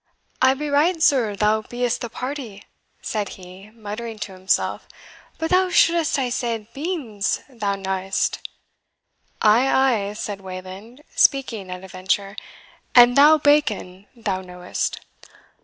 "I 0.41 0.55
be 0.55 0.67
right 0.67 0.99
zure 0.99 1.35
thou 1.35 1.61
be'st 1.61 2.01
the 2.01 2.09
party," 2.09 2.65
said 3.03 3.29
he, 3.37 3.69
muttering 3.69 4.17
to 4.25 4.33
himself, 4.33 4.87
"but 5.37 5.51
thou 5.51 5.69
shouldst 5.69 6.15
ha 6.17 6.27
zaid 6.31 6.73
BEANS, 6.73 7.41
thou 7.47 7.75
knawest." 7.75 8.39
"Ay, 9.43 9.67
ay," 10.07 10.13
said 10.13 10.41
Wayland, 10.41 11.03
speaking 11.15 11.69
at 11.69 11.83
a 11.83 11.87
venture; 11.87 12.35
"and 12.95 13.15
thou 13.15 13.37
BACON, 13.37 14.07
thou 14.15 14.41
knowest." 14.41 15.01